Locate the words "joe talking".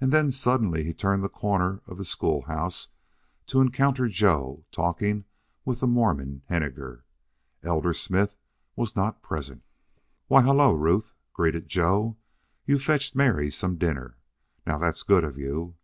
4.08-5.26